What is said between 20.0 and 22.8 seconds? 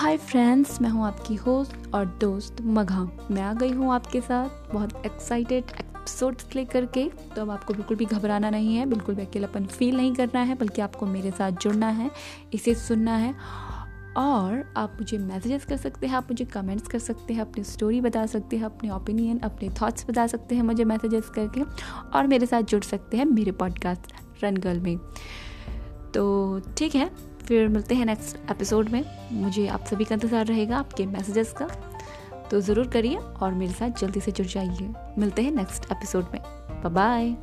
बता सकते हैं मुझे मैसेजेस करके। और मेरे साथ